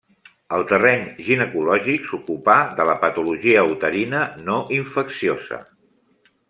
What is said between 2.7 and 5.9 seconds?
de la patologia uterina no infecciosa.